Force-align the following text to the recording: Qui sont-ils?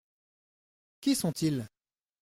Qui 0.99 1.13
sont-ils? 1.13 1.67